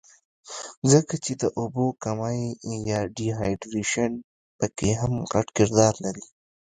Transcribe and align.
ځکه 0.91 1.15
چې 1.23 1.33
د 1.41 1.43
اوبو 1.59 1.85
کمے 2.03 2.39
يا 2.89 2.99
ډي 3.15 3.27
هائيډرېشن 3.39 4.11
پکښې 4.59 4.91
هم 5.01 5.13
غټ 5.31 5.47
کردار 5.57 5.93
لري 6.05 6.25